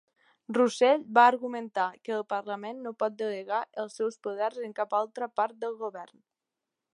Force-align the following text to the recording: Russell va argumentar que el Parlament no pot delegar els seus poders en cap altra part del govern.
Russell 0.57 1.01
va 1.17 1.25
argumentar 1.31 1.83
que 2.07 2.15
el 2.15 2.25
Parlament 2.33 2.79
no 2.87 2.95
pot 3.03 3.19
delegar 3.19 3.59
els 3.85 4.01
seus 4.01 4.19
poders 4.29 4.59
en 4.69 4.75
cap 4.81 4.97
altra 5.03 5.29
part 5.43 5.61
del 5.67 5.77
govern. 5.85 6.23